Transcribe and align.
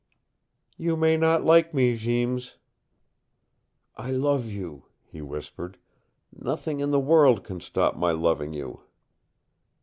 "You 0.77 0.97
may 0.97 1.15
not 1.15 1.45
like 1.45 1.75
me, 1.75 1.95
Jeems." 1.95 2.57
"I 3.95 4.09
love 4.09 4.47
you," 4.47 4.85
he 5.05 5.21
whispered. 5.21 5.77
"Nothing 6.35 6.79
in 6.79 6.89
the 6.89 6.99
world 6.99 7.43
can 7.43 7.59
stop 7.59 7.95
my 7.95 8.11
loving 8.11 8.51
you." 8.51 8.81